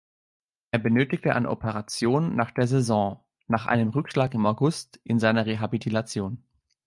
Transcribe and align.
Er 0.71 0.79
benötigte 0.79 1.35
eine 1.35 1.47
Operation 1.51 2.35
nach 2.35 2.49
der 2.49 2.65
Saison, 2.65 3.23
nach 3.47 3.67
einem 3.67 3.89
Rückschlag 3.89 4.33
im 4.33 4.47
August 4.47 4.99
in 5.03 5.19
seiner 5.19 5.45
Rehabilitation. 5.45 6.41